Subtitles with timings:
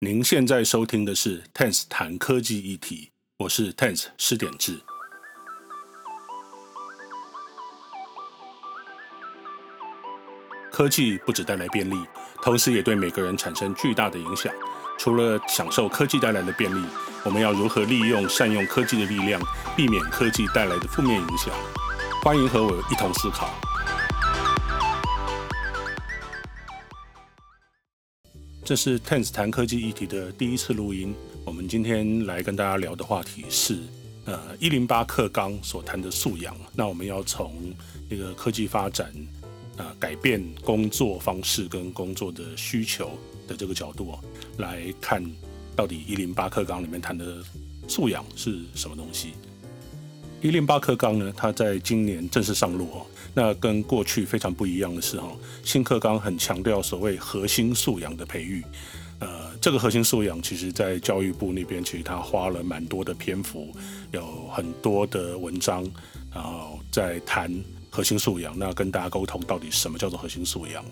[0.00, 4.80] 您现在收听的是 Tense 谈科技议题，我是 Tense 施典治。
[10.70, 11.96] 科技不只带来便利，
[12.44, 14.54] 同时也对每个人产生巨大的影响。
[14.96, 16.86] 除了享受科技带来的便利，
[17.24, 19.42] 我们要如何利用、善用科技的力量，
[19.76, 21.52] 避免科技带来的负面影响？
[22.22, 23.52] 欢迎和我一同思考。
[28.68, 31.14] 这是 Tense 谈科技议题的第一次录音。
[31.42, 33.78] 我们今天来跟大家聊的话题是，
[34.26, 36.54] 呃，一零八课纲所谈的素养。
[36.74, 37.74] 那我们要从
[38.10, 39.06] 一个科技发展，
[39.78, 44.14] 啊、呃，改变工作方式跟工作的需求的这个角度
[44.58, 45.24] 来看，
[45.74, 47.42] 到底一零八课纲里面谈的
[47.88, 49.28] 素养是什么东西？
[50.40, 53.04] 一零八课纲呢，它在今年正式上路哦。
[53.34, 55.28] 那跟过去非常不一样的是哈，
[55.64, 58.62] 新课纲很强调所谓核心素养的培育。
[59.18, 63.74] 呃，这个核心素养，其实在教育部那边，其实他花了蛮多的篇幅，
[64.12, 65.84] 有很多的文章，
[66.32, 67.52] 然后在谈
[67.90, 68.56] 核心素养。
[68.56, 70.84] 那跟大家沟通到底什么叫做核心素养？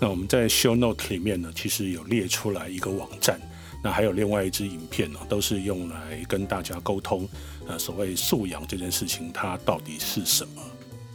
[0.00, 3.38] 那我们在 show note 里面呢，其实有列出来一个网站。
[3.86, 7.24] 那还有另外一支影片呢，都是用来跟大家沟通，
[7.68, 10.62] 呃，所谓素养这件事情，它到底是什么？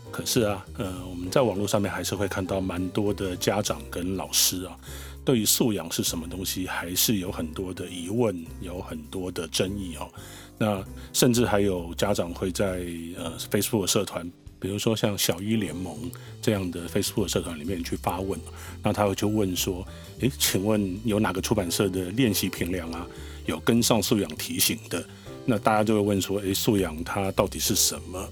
[0.09, 4.77] 可是啊，呃，我们在网络上面还是会看到蛮多的家长跟老师啊，
[5.25, 10.09] 对于素养是什么东西，还是有很多的疑问，有很多的争议哦。
[10.57, 12.85] 那甚至还有家长会在
[13.17, 14.31] 呃 Facebook 社团。
[14.61, 16.09] 比如说像小一联盟
[16.39, 18.39] 这样的 Facebook 社团里面去发问，
[18.83, 19.85] 那他会去问说：
[20.19, 23.07] 诶，请问有哪个出版社的练习评量啊，
[23.47, 25.03] 有跟上素养提醒的？
[25.45, 28.29] 那大家就会问说：诶，素养它到底是什么？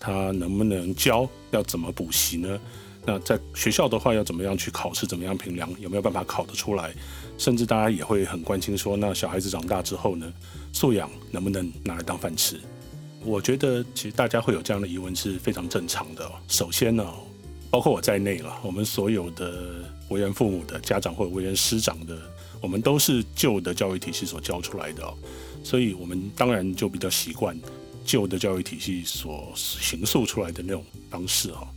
[0.00, 1.28] 它能不能教？
[1.52, 2.60] 要怎么补习呢？
[3.06, 5.06] 那在学校的话，要怎么样去考试？
[5.06, 5.70] 怎么样评量？
[5.80, 6.92] 有没有办法考得出来？
[7.38, 10.30] 甚至大家也会很关心说：那小孩子长大之后呢，
[10.72, 12.60] 素养能不能拿来当饭吃？
[13.28, 16.26] 我觉得其实大家会有这样的疑问是非常正常的。
[16.48, 17.04] 首先呢，
[17.70, 22.18] 包括我在内了，我们所有的为人父母的家长或者为人师长的，
[22.62, 25.06] 我们都是旧的教育体系所教出来的，
[25.62, 27.54] 所以我们当然就比较习惯
[28.02, 31.68] 旧的教育体系所形塑出来的那种方式哈。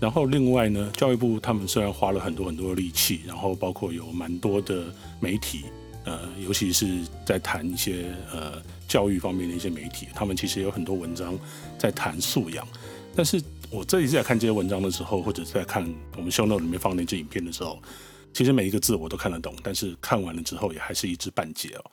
[0.00, 4.86] 然后另外呢，教育部他们虽然花了很多很多的力气，然后包括有蛮多的
[5.20, 5.66] 媒体。
[6.08, 6.86] 呃，尤其是
[7.26, 11.38] 在谈一些呃教育方面的一些媒体，他们其实有很多文章
[11.78, 12.66] 在谈素养。
[13.14, 15.86] 但是我这一次在看这些文章的时候，或者在看
[16.16, 17.78] 我们 show note 里面放那支影片的时候，
[18.32, 21.84] 其实每一个字我都看得懂，但是看完了之后也还是一知半解哦。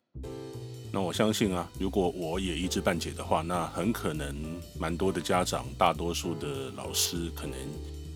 [0.93, 4.33] 那我相信啊，如果我也一知半解的话，那很可能
[4.79, 7.57] 蛮多的家长，大多数的老师可能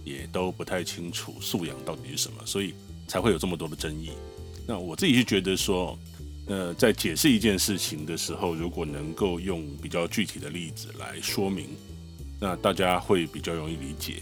[0.06, 2.74] 也都不太清楚素养到底是什么，所以
[3.06, 4.12] 才会有这么多的争议。
[4.70, 5.98] 那我自己是觉得说，
[6.46, 11.70] 呃，在解释一件事情的时候，如果能够用比较具体的例子来说明，
[12.40, 14.22] 那大家会比较容易理解。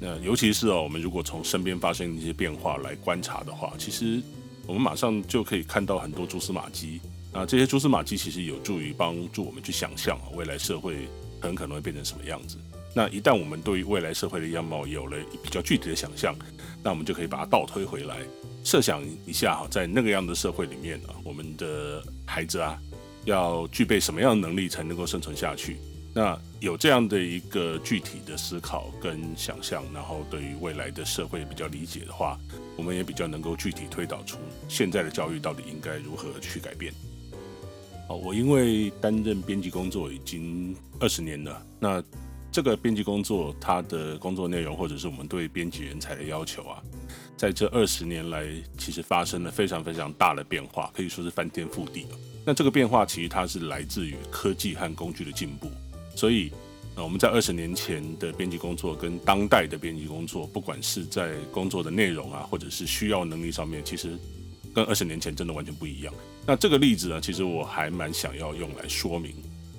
[0.00, 4.20] 那尤其是哦，我们如果从身边发生的一些变化来观察的话，其实
[4.66, 7.00] 我们马上就可以看到很多蛛丝马迹。
[7.32, 11.06] 那这些蛛丝马迹其实有助于帮助我们去想象未来社会
[11.40, 12.58] 很可能会变成什么样子。
[12.94, 16.34] 那一旦我们对于未来社会的样貌有了比较具体的想象，
[16.82, 18.18] 那我们就可以把它倒推回来。
[18.62, 22.78] 设想一下哈，在那个样的社会里面呢，我们的孩子啊，
[23.24, 25.76] 要具备什么样的能力才能够生存下去？
[26.14, 32.38] 那有这样的一个具体的思考跟想象，然后对于未来的社会比较理解的话，
[32.76, 34.38] 我们也比较能够具体推导出
[34.68, 36.94] 现在的教育到底应该如何去改变。
[38.06, 42.00] 好，我因为担任编辑工作已经二十年了，那
[42.54, 46.80] 这个编辑工作它的工作内容，或者是我们对编辑人才的要求啊。
[47.36, 48.46] 在这二十年来，
[48.78, 52.06] 其实发生了非常非常大的变化，可以说是翻天覆地。
[52.46, 55.68] 那这个变化其实它是来自于科技和工具的进步。
[56.14, 56.52] 所以，
[56.94, 64.16] 呃，我们在二十年前的编辑工作跟当代的编辑工作，不管是在工作的内容啊，或者是需要能力上面，其实
[64.72, 66.14] 跟二十年前真的完全不一样。
[66.46, 69.34] 那这个例子呢，其实我还蛮想要用来说明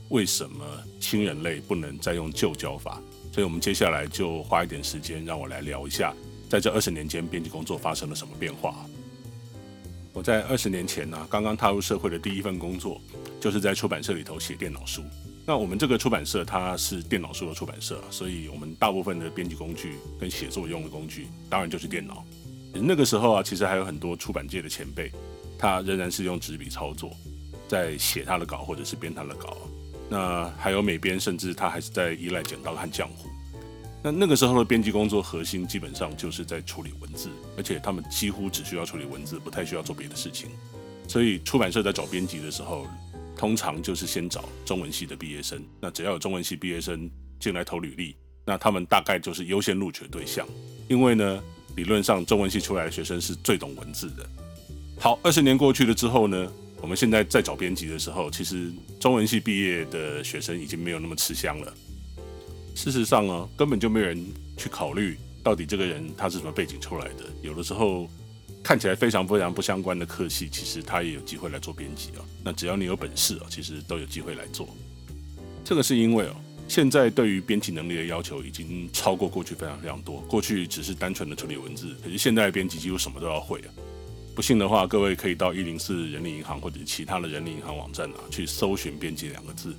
[0.09, 0.65] 为什么
[0.99, 3.01] 新人类不能再用旧教法。
[3.31, 6.13] 所以我们接下来就花一点时间，让我来聊一下。
[6.49, 8.85] 在这二十年间，编辑工作发生了什么变化？
[10.13, 13.01] 我在二十年前呢、刚刚踏入社会的第一份工作，
[13.41, 15.03] 就是在出版社里头写电脑书。
[15.45, 22.25] 那我们这个出版社它是电脑书的出版社，所以我们大部分的编辑工具跟写作用的工具，当然就是电脑。
[22.73, 25.11] 那个时候啊，其实还有很多出版界的前辈，
[25.59, 27.11] 他仍然是用纸笔操作，
[27.67, 29.57] 在写他的稿或者是编他的稿。
[30.09, 33.29] 那还有美编，甚至他还是在依赖剪刀和浆糊。
[34.03, 40.49] 那那个时候的编辑工作核心基本上就是在处理文字，而且他们几乎只需要处理文字，不太需要做别的事情。
[41.07, 42.87] 所以出版社在找编辑的时候，
[43.35, 45.63] 通常就是先找中文系的毕业生。
[45.81, 47.09] 那只要有中文系毕业生
[47.39, 48.15] 进来投履历，
[48.45, 50.47] 那他们大概就是优先录取的对象。
[50.87, 51.43] 因为呢，
[51.75, 54.23] 理论上中文系出来的学生是最懂文字的。
[54.99, 56.51] 好，二十年过去了之后呢，
[56.85, 61.73] 我们现在在找编辑的时候，其实中文系毕业的学生已经没有那么吃香了。
[62.75, 64.23] 事实上啊，根本就没有人
[64.55, 67.25] 去考虑到底这个人他是什么背景出来的。
[67.41, 68.07] 有的时候
[68.63, 72.21] 看起来非常非常不相关的科系，其实他也有机会来做编辑啊。
[72.43, 74.69] 那只要你有本事啊，其实都有机会来做。
[75.63, 76.35] 这个是因为哦，
[76.67, 80.21] 现在对于编辑能力的要求已经超过过去非常非常多。
[80.29, 83.73] 过去只是单纯的处理文字，可是现在编辑几乎什么都要会啊。
[84.35, 89.73] 不信的话，各位可以到一零四人力银行或者其他的人力银行网站啊，去搜寻“编辑”两个字。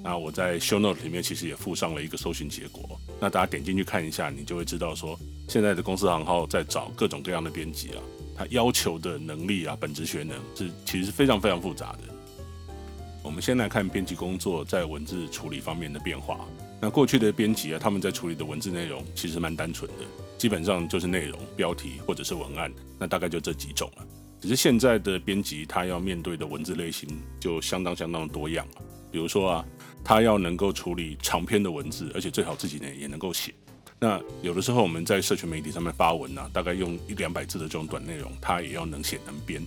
[0.00, 5.18] 那我在 show note 里面其实也附上了一个搜寻结果，那大家点进去看一下，你就会知道说，
[5.48, 8.02] 现在的公司行号在找各种各样的编辑啊，
[8.36, 12.02] 他要求的能力啊，本职学能是其实是非常非常复杂的。
[13.24, 16.46] 我们先来看编辑工作在文字处理方面的变化。
[16.80, 20.04] 那过去的编辑啊，他们在处理的文字内容其实蛮单纯的，
[20.38, 24.06] 基本上就是内容、标题或者是文案，那大概就这几种了。
[24.40, 27.08] 只是现在的编辑他要面对的文字类型
[27.40, 29.64] 就相当相当的多样了，比如说啊。
[30.08, 33.52] 他要能够处理长篇的文字，而且最好自己呢也能够写。
[33.98, 39.60] 那有的时候我们在社群媒体上面发文呢、大概用一两百字的这种短内容，他也要能写能编。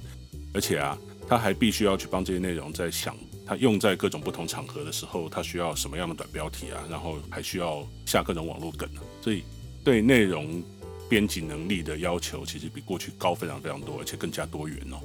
[0.53, 0.97] 而且啊，
[1.27, 3.17] 他还必须要去帮这些内容在想，
[3.49, 9.01] 它用在各种不同场合的时候，它需要什么样的短标题啊，然后还需要下各种网络梗啊。
[9.23, 9.43] 所以
[9.83, 10.61] 对内容
[11.09, 15.01] 编辑能力的要求，其实比过去高非常非常多，而且更加多元哦。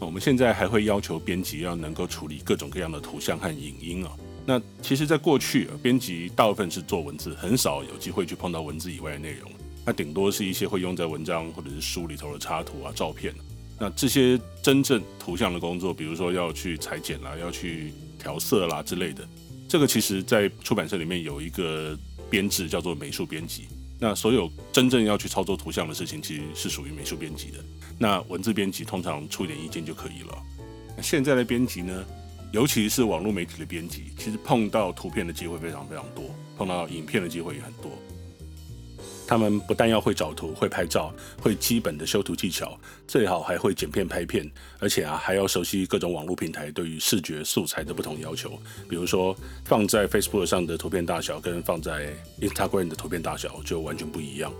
[0.00, 4.10] 我们现在还会要求编辑要能够处理各种各样的图像和影音哦。
[4.44, 9.48] 那其实，在过去，编辑大部分是做文字，很少有机会去碰到文字以外的内容。
[9.84, 13.32] 那顶多是一些会用在文章或者是书里头的插图啊、照片。
[13.78, 19.26] 那这些真正图像的工作，比如说要去裁剪啦、要去调色啦之类的，
[19.68, 21.98] 这个其实在出版社里面有一个
[22.30, 23.68] 编制叫做美术编辑。
[23.98, 27.58] 那所有真正要去操作图像的事情，其实是属于美术编辑的。
[27.98, 30.38] 那文字编辑通常出一点意见就可以了。
[31.02, 32.04] 现在的编辑呢？
[32.52, 36.24] 尤其是网络媒体的编辑，其实碰到图片的机会非常非常多，
[36.56, 37.90] 碰到影片的机会也很多。
[39.26, 42.78] 他们不但要会找图、会拍照、会基本的修图技巧，
[43.08, 48.58] 最好还会剪片、拍片，而且啊还要熟悉各种网络平台对于视觉素材的不同要求。
[48.88, 54.52] 比如说，放在 Facebook 上的图片大小跟放在 Instagram 的图片大小就完全不一样。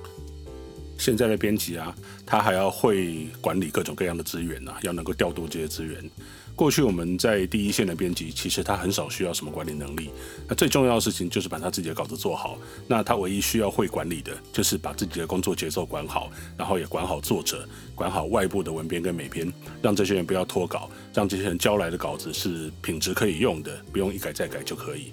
[0.99, 6.11] 现在的编辑啊，他还要会管理各种各样的资源啊，要能够调度这些资源。
[6.57, 10.09] 过去我们在第一线的编辑，其实他很少需要什么管理能力。
[10.49, 12.57] 那最重要的事情就是把他自己的稿子做好。
[12.89, 25.13] 那他唯一需要会管理的，就是把自己的工作节奏管好，然后也管好作者，管好外部的文编跟美编，让这些人不要脱稿，让这些人交来的稿子是品质可以用的，不用一改再改就可以。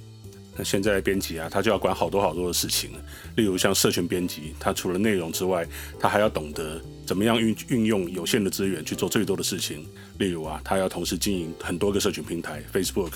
[0.56, 2.92] 那现在的编辑啊，他就要管好多好多的事情，
[3.36, 5.68] 例如像社群编辑，他除了内容之外，
[6.00, 9.86] 他还要懂得怎么样运运用有限的资源去做最多的事情。
[10.20, 13.14] 例如啊，他要同时经营很多个社群平台，Facebook，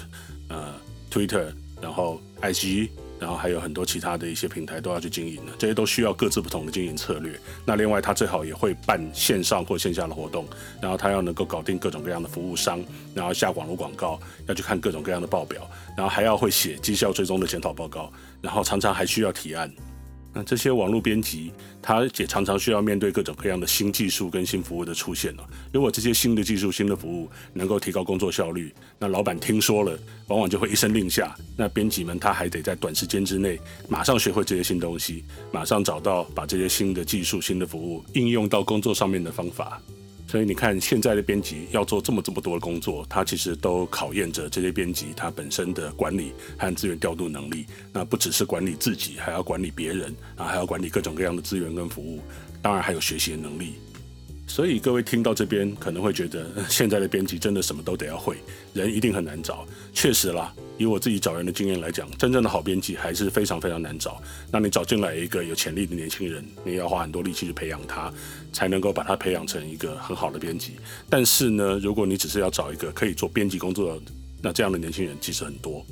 [0.49, 0.73] 呃
[1.11, 1.51] ，Twitter，
[1.81, 2.89] 然后 IG。
[3.19, 7.39] 然后还有很多其他的一些平台都要去经营的，这些都需要各自不同的经营策略。
[7.65, 10.45] 那另外，他最好也会办线上或线下的活动，
[10.81, 12.83] 然后他要能够搞定各种各样的服务商，
[13.13, 19.71] 然后下网络广告，要去看各种各样的报表，然后还要会写绩效追踪的检讨报告，然后常常还需要提案。
[20.33, 25.47] 那这些网络编辑，他也常常需要面对各种各样的新技术跟新服务的出现了。
[25.73, 31.35] 如果这些新的技术、新的服务能够提高工作效率，那老板听说了，往往就会一声令下。
[31.55, 39.81] 那编辑们他还得在短时间之内马上学会这些新东西，马上找到把这些新的技术、新的服务应用到工作上面的方法。
[40.27, 47.65] 所以你看，现在的编辑要做这么这么多的工作，他其实都考验着这些编辑他本身的管理和资源调度能力。
[47.93, 52.19] 那不只是管理自己，还要管理别人，啊，还要管理各种各样的资源跟服务，
[52.61, 53.75] 当然还有学习的能力。
[54.47, 58.37] 所以各位听到这边可能会觉得，现在的编辑真的什么都得要会，
[58.73, 59.67] 人一定很难找。
[59.93, 64.21] 确实啦，以我自己找人的经验来讲，真正的好编辑还是非常非常难找。
[64.49, 68.11] 那你找进来一个有潜力的年轻人，你要花很多力气去培养他，
[68.53, 70.73] 才能够把他培养成一个很好的编辑。
[71.09, 74.01] 但是呢，如果你只是要找一个可以做编辑工作的，
[74.41, 75.85] 那这样的年轻人其实很多。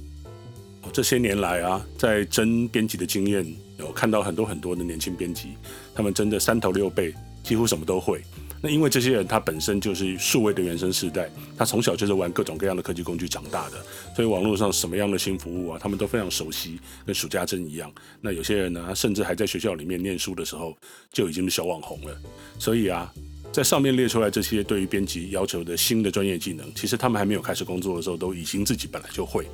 [0.94, 3.46] 这些年来啊，在征编辑的经验，
[3.78, 5.50] 有看到很多很多的年轻编辑，
[5.94, 8.24] 他们真的三头六臂，几乎什么都会。
[8.66, 13.78] 那因为这些人他本身就是数位的原生世代，他从小就是玩各种各样的科技工具长大的，
[14.16, 17.94] 所以网络上什么样的新服务啊，他们都非常熟悉，跟数家珍一样。
[18.22, 20.76] 那有些人呢，甚至还在学校里面念书的时候
[21.12, 22.20] 就已经是小网红了。
[22.58, 23.14] 所以啊，
[23.52, 29.46] 在上面列出来这些对于编辑要求的新的专业技能，其实他们还没有开始工作的时候，都已经自己本来就会，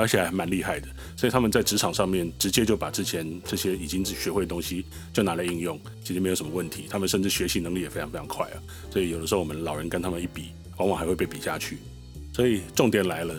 [0.00, 0.88] 而且还蛮厉害的。
[1.16, 6.84] 所以他们在职场上面直接就把之前这些已经学会的东西就拿来应用，其实没有什么问题。
[6.90, 8.56] 他们甚至学习能力也非常非常快啊。
[8.90, 11.78] 所以有的时候我们老人跟他们一比，往往还会被比下去。
[12.32, 13.34] 所以重点来了，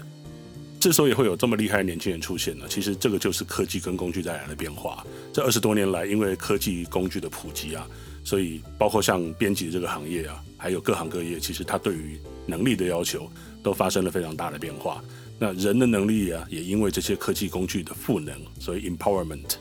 [0.79, 5.05] 之所以会有这么厉害的年轻人出现呢，其实这个就是科技跟工具带来的变化。
[5.33, 7.87] 这二十多年来，因为科技工具的普及啊。
[8.23, 13.29] 所以，包括像编辑这个行业啊，还有各行各业，其实它对于能力的要求
[13.61, 14.99] 都发生了非常大的变化。
[15.37, 19.55] 那人的能力啊，也因为这些科技工具的赋能，所以 empowerment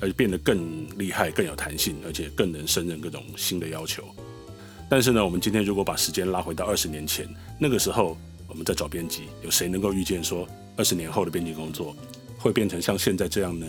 [0.00, 4.04] 而变得更厉害、更有弹性，而且更能胜任各种新的要求。
[4.88, 8.16] 但是呢，我们今天如果把时间拉回到二十年前，那个时候
[8.46, 11.94] 我们在找编辑，有谁能够预见说二十年后的编辑工作
[12.38, 13.66] 会变成像现在这样呢？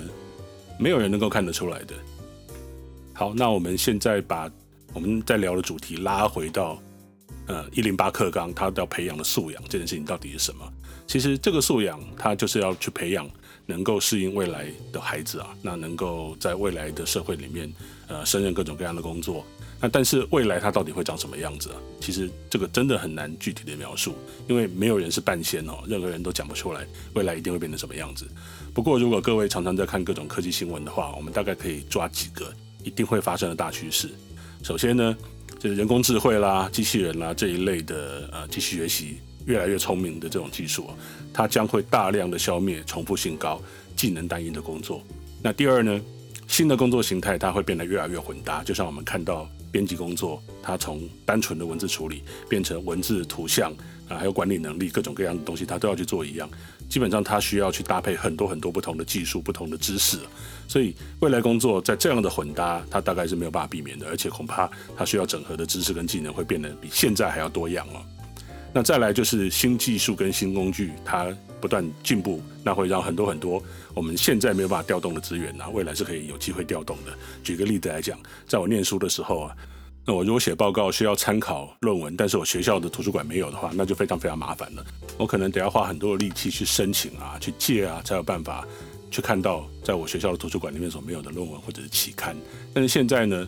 [0.78, 1.94] 没有人能够看得出来的。
[3.12, 4.50] 好，那我们现在把
[4.94, 6.82] 我们在聊的主题拉回到，
[7.48, 10.66] 呃，一零八课纲，他要培养的素养这件事情到底是什么？
[11.10, 13.28] 其实这个素养，它就是要去培养
[13.66, 17.74] 能够适应未来的孩子啊，那能够在未来的社会里面，
[18.08, 19.44] 呃，胜任各种各样的工作。
[19.82, 21.78] 那但是未来它到底会长什么样子啊？
[22.00, 24.14] 其实这个真的很难具体的描述，
[24.48, 26.86] 因为没有人是半仙哦，任何人都讲不出来
[27.16, 28.28] 未来一定会变成什么样子。
[28.72, 32.54] 不过如果各位常常在看各种科技新闻的话，我们大概可以抓几个。
[32.82, 34.10] 一定会发生的大趋势。
[34.64, 35.18] 首先呢，
[35.60, 39.18] 就是人工智慧啦、机器人啦这一类的呃机器学习
[39.50, 40.88] 越来越聪明的这种技术，
[41.34, 43.60] 它将会大量的消灭重复性高、
[43.96, 45.02] 技能单一的工作。
[45.42, 46.00] 那第二呢，
[46.48, 53.72] 新的工作形态它会变得越来越混搭，就像我们看到编辑工作，它从单纯的文字处理变成文字、图像
[54.08, 56.48] 啊，还有管理能力各种各样的东西，它都要去做一样。
[56.88, 60.20] 基本上，它需要去搭配很多很多不同的技术、不同的知识，
[60.68, 68.06] 所以未来工作在这样的混搭，它大概是没有办法避免的，而且恐怕它需要整合的知识跟技能会变得比现在还要多样哦。
[68.74, 73.62] 那再来就是新技术跟新工具，它不断进步，那会让很多很多
[73.94, 77.12] 我们现在没有办法调动的资源呢，未来是可以有机会调动的。
[77.44, 79.56] 举个例子来讲，在我念书的时候啊。
[80.06, 84.84] 那我如果写报告需要参考论文，但是我学校的图书馆没有的话，那就非常非常麻烦了。
[85.20, 88.66] 我可能得要花很多的力气去申请啊，去借啊，才有办法
[89.12, 92.36] 去看到在我学校的图书馆里面所没有的论文或者是期刊。
[92.74, 93.48] 但是现在呢，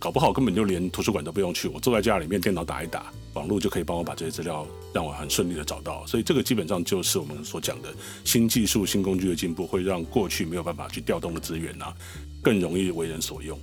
[0.00, 6.06] 搞不好根本就连图书馆都不用去，我坐在家里面电脑打一打，网络就可以帮我把这些资料让我很顺利的找到。
[6.06, 7.92] 所以这个基本上就是我们所讲的
[8.24, 11.94] 新技术、新工具的进步，会让过去没有办法去调动的资源啊，
[12.42, 13.58] 更容易为人所用。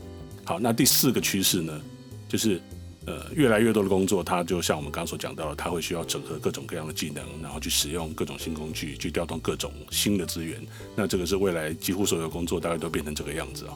[0.46, 1.82] 好，那第四个趋势呢？
[2.30, 2.62] 就是，
[3.08, 10.62] 呃，越来越多的工作，它就像我们刚刚所讲到的，它会需要整合各种各样的技能，然后去使用各种新工具，去调动各种新的资源。
[10.96, 13.74] 那这个是未来几乎所有工作大概都变成这个样子啊。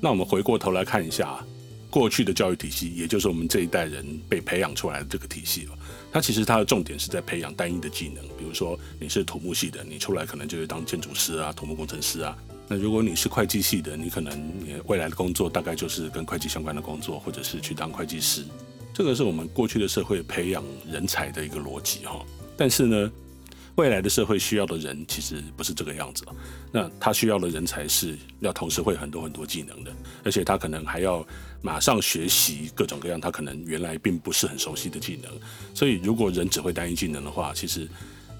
[0.00, 1.38] 那我们回过头来看一下，
[1.90, 5.78] 过去的教育体系，也就是我们这一代人被培养出来的这个体系了，
[6.12, 12.36] 它其实它的重点是在培养单一的技能，比如说你是土木系的，你出来可能就是当建筑师啊、土木工程师啊。
[12.68, 18.44] 那如果你是会计系的，你可能你未来的工作大概就是跟会计相关的工作，或者是去当会计师。
[18.92, 22.24] 这个是我们过去的社会培养人才的一个逻辑哈。
[22.56, 23.12] 但是呢，
[23.76, 26.24] 未来的社会需要的人其实不是这个样子。
[26.72, 29.92] 那他需要的人才是要同时会很多很多技能的，
[30.24, 31.26] 而且他可能还要
[31.62, 35.30] 马上学习各种各样他可能原来并不是很熟悉的技能。
[35.74, 37.88] 所以如果人只会单一技能的话，其实。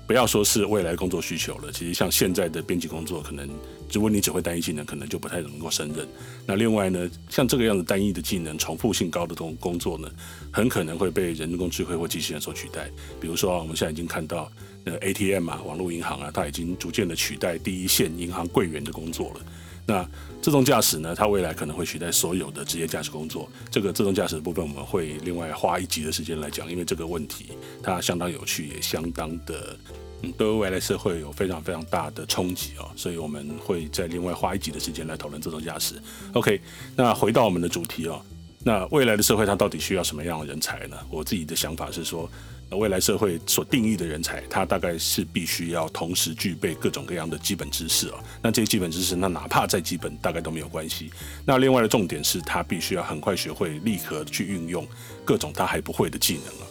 [0.06, 3.48] 不要说是未来工作需求了，其实像现在的编辑工作，可能
[3.92, 6.06] 如果你只会单一技能，可能就不太能够胜任。
[6.46, 10.08] 那另外呢，像这个样子单一的技能、重复性高的这种工作呢，
[10.52, 12.88] 很可能会被人工智慧或机器人所取代。
[13.20, 14.50] 比如说，我们现在已经看到，
[14.84, 19.40] 那 ATM 啊，网络银行啊，它已经逐渐的取代第一线银行柜员的工作了。
[19.86, 20.08] 那
[20.42, 21.14] 自动驾驶呢？
[21.14, 23.48] 它未来可能会取代所有的职业驾驶工作。
[23.70, 27.46] 这个自动驾驶的部分，我们会另外花一集的时间来讲，因为这个问题
[27.82, 29.78] 它相当有趣，也相当的
[30.22, 32.90] 嗯，对未来社会有非常非常大的冲击哦。
[32.96, 35.94] 所以我们会再另外花一集的时间来讨论自动驾驶。
[36.32, 36.60] OK，
[36.96, 38.20] 那回到我们的主题哦，
[38.64, 40.96] 那未来的社会它到底需要什么样的人才呢？
[41.08, 42.28] 我自己的想法是说。
[42.70, 48.18] 未来社会所定义的人才，他大概是必须要同时具备各种各样的基本知识啊。
[48.42, 51.10] 那这些基本知识，那哪怕再基本，大概都没有关系。
[51.44, 54.86] 那另外的重点是他必须要很快学会，立刻去运用
[55.24, 56.66] 各种他还不会的技能啊。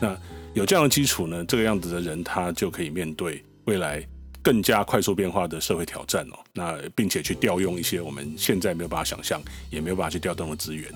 [0.00, 0.20] 那
[0.52, 4.04] 有这样的基础呢，这个样子的人，他就可以面对未来
[4.42, 6.38] 更加快速变化的社会挑战哦。
[6.52, 10.92] 那并且去调用一些我们现在没有办法想象，也没有办法去调动的资源。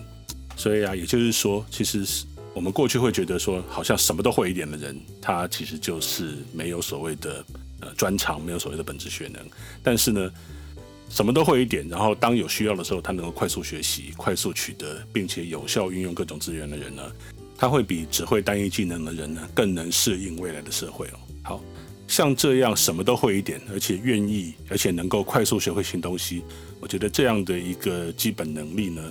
[0.56, 2.26] 所以啊，也就是说，其实是。
[2.52, 7.44] 我们过去会觉得说，好像什么都会一点的人，他其实就是没有所谓的
[7.80, 9.40] 呃专长，没有所谓的本质学能。
[9.82, 10.30] 但是呢，
[11.08, 17.02] 什么都会一点，然后当有需要的时候，他能够快速学习、快速取得，并且有效运用各种资源的人呢，
[17.56, 21.18] 他会比只会单一技能的人呢更能适应未来的社会哦。
[21.42, 21.60] 好
[22.08, 26.42] 像这样什么都会一点，而且愿意，而且能够快速学会新东西，
[26.80, 29.02] 我觉得这样的一个基本能力呢，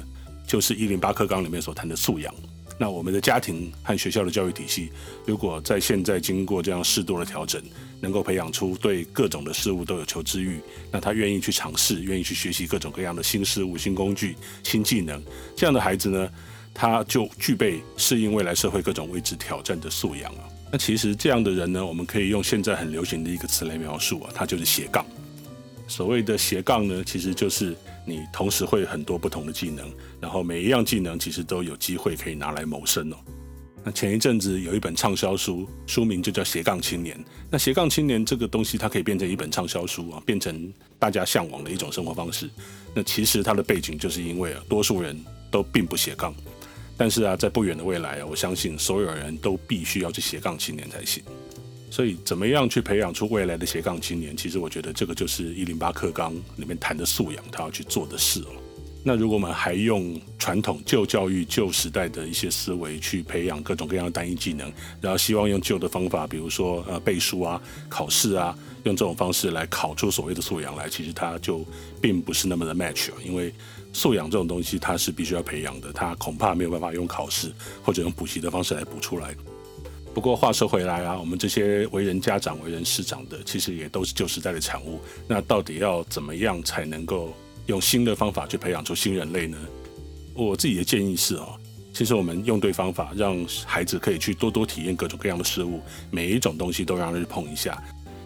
[0.46, 2.34] 就是一零八课纲里面所谈的素养。
[2.82, 4.90] 那我们的家庭和学校的教育体系，
[5.26, 7.62] 如果在现在经过这样适度的调整，
[8.00, 15.22] 能够培养出对各种的事物都有求知欲，那他愿意去尝试，愿意去学习各种各样的新事物、新工具、新技能，
[15.58, 16.30] 这样的孩子呢，
[16.74, 20.48] 他就具备适应未来社会各种未知挑战的素养啊。
[20.72, 25.06] 那其实这样的人呢，我们可以用现在很流行的一个词来描述啊，他就是斜杠。
[25.86, 27.76] 所谓的斜杠呢，其实就是
[28.10, 29.88] 你同时会很多不同的技能，
[30.20, 33.16] 然后每一样技能其实都有机会可以拿来谋生哦。
[33.82, 37.16] 那前一阵子有一本畅销书，书名就叫《斜杠青年》。
[37.50, 42.50] 那斜杠青年这个东西，它可以变成一本畅销书啊，变成大家向往的一种生活方式。
[42.94, 45.18] 那其实它的背景就是因为啊，多数人
[45.50, 46.36] 都并不斜杠，
[46.98, 51.24] 但是啊，在不远的未来，我相信所有人都必须要去斜杠青年才行。
[51.90, 54.38] 所以，怎么样去培养出未来的斜杠青年？
[54.38, 58.48] 其实，我觉得这个就是一零八课纲里面谈的素养，他要去做的事哦。
[59.02, 71.66] 那如果我们还用传统旧教育、旧时代的一些思维去培养各种各样的单一技能，然后希望用旧的方法，比如说呃背书啊、考试啊，用这种方式来考出所谓的素养来，其实它就
[72.02, 73.14] 并不是那么的 match 哦。
[73.26, 73.54] 因为
[73.94, 79.34] 素养这种东西，它是必须要培养的，它恐怕没有办法用考试或者用补习的方式来补出来。
[80.20, 85.00] 不过话说回来啊，我们这些为人家长、为人师长的，其实也都是旧时代的产物。
[85.30, 87.34] 那到底要怎么样才能够
[87.68, 89.58] 用新的方法去培养出新人类呢？
[90.34, 91.58] 我自己的建议是哦，
[91.94, 95.80] 其实我们用对方法，让孩子可以去多多体验各种各样的事物，
[96.12, 97.82] 每一种东西都让他去碰一下。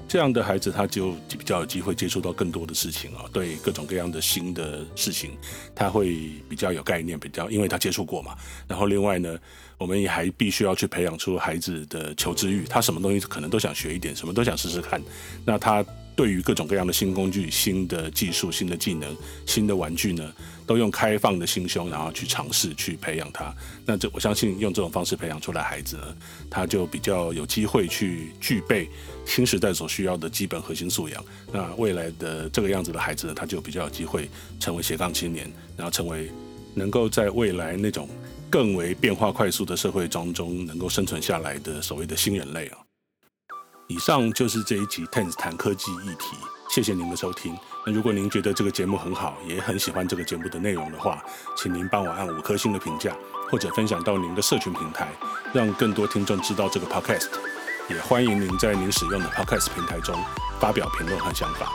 [0.08, 5.38] 这样的孩子，他就比较有机会接触到更多的事情啊，对各种各样的新的事情，
[5.76, 8.36] 他会比较有概念，比较因为他接触过嘛。
[8.68, 9.40] 然后另外呢，
[9.84, 15.02] 我们也还必须要去培养出孩子的求知欲，他什么东西可能都想学一点，什么都想试试看。
[15.44, 15.86] 那他。
[16.16, 20.31] 对于各种各样的新工具、新的技术、新的技能、新的玩具呢，
[20.64, 23.51] 都用开放的心胸，然后去尝试、去培养他。
[23.84, 26.16] 那这我相信，用这种方式培养出来孩子呢，
[26.51, 28.88] 他就比较有机会去具备
[29.25, 31.25] 新时代所需要的基本核心素养。
[31.51, 34.29] 那未来的这个样子的孩子呢，他就比较有机会
[34.60, 36.29] 成为斜杠青年，然后成为
[36.75, 38.07] 能够在未来那种
[38.53, 42.77] 更为变化快速的社会当中能够生存下来的所谓的新人类啊。
[43.87, 46.37] 以上就是这一集 TENS 谈科技议题，
[46.70, 47.57] 谢谢您的收听。
[47.83, 51.25] 那如果您觉得这个节目很好，也很喜欢这个节目的内容的话，
[51.57, 53.11] 请您帮我按五颗星的评价，
[53.50, 55.07] 或者分享到您的社群平台，
[55.51, 57.29] 让更多听众知道这个 podcast。
[57.89, 60.16] 也欢迎您在您使用的 podcast 平台中
[60.59, 61.74] 发表评论和想法。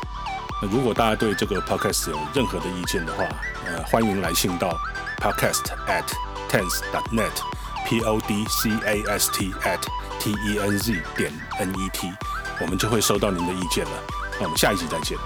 [0.62, 3.24] 那如果大家对这个 podcast 有任何的意见的话，
[3.66, 4.78] 呃，欢迎来信到
[5.20, 7.42] podcast at tens.net
[7.86, 9.80] podcast at
[10.20, 12.12] T E N Z 点 N E T，
[12.60, 13.90] 我们就会收到您的意见了。
[14.38, 15.16] 那我们下一集再见。